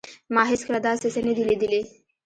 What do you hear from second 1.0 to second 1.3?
څه